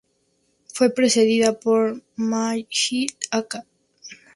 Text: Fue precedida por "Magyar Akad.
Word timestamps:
Fue 0.73 0.89
precedida 0.89 1.59
por 1.59 2.01
"Magyar 2.15 3.13
Akad. 3.29 3.65